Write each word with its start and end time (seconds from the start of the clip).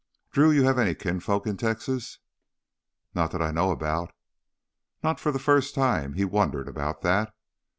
"Drew, 0.31 0.49
you 0.49 0.63
have 0.63 0.79
any 0.79 0.95
kinfolk 0.95 1.45
in 1.45 1.57
Texas?" 1.57 2.17
"Not 3.13 3.29
that 3.33 3.41
I 3.43 3.51
know 3.51 3.69
about." 3.69 4.11
Not 5.03 5.19
for 5.19 5.31
the 5.31 5.37
first 5.37 5.75
time 5.75 6.13
he 6.13 6.25
wondered 6.25 6.67
about 6.67 7.03
that. 7.03 7.35